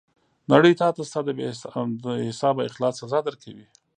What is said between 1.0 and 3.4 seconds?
ستا د بې حسابه اخلاص سزا